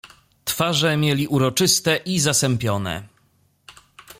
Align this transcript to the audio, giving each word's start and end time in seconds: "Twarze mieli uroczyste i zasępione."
"Twarze 0.45 0.97
mieli 0.97 1.27
uroczyste 1.27 1.95
i 1.95 2.19
zasępione." 2.19 3.03